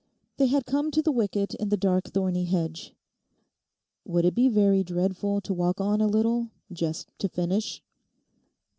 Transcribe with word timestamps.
They 0.37 0.47
had 0.47 0.65
come 0.65 0.89
to 0.89 1.03
the 1.03 1.11
wicket 1.11 1.53
in 1.53 1.69
the 1.69 1.77
dark 1.77 2.09
thorny 2.09 2.45
hedge. 2.45 2.95
'Would 4.03 4.25
it 4.25 4.33
be 4.33 4.49
very 4.49 4.83
dreadful 4.83 5.41
to 5.41 5.53
walk 5.53 5.79
on 5.79 6.01
a 6.01 6.07
little—just 6.07 7.11
to 7.19 7.29
finish? 7.29 7.83